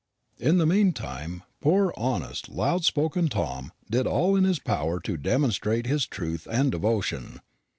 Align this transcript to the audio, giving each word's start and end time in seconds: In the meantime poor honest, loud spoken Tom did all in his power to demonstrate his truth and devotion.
In 0.39 0.57
the 0.57 0.65
meantime 0.65 1.43
poor 1.61 1.93
honest, 1.95 2.49
loud 2.49 2.83
spoken 2.83 3.27
Tom 3.29 3.71
did 3.87 4.07
all 4.07 4.35
in 4.35 4.45
his 4.45 4.57
power 4.57 4.99
to 5.01 5.15
demonstrate 5.15 5.85
his 5.85 6.07
truth 6.07 6.47
and 6.49 6.71
devotion. 6.71 7.39